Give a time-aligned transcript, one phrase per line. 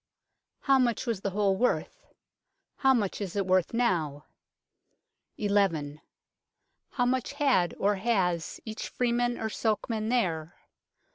[0.61, 2.07] How much was the whole worth?
[2.77, 4.25] How much is it worth now?
[5.37, 6.01] 1 1.
[6.89, 10.55] How much had or has each freeman or sokeman there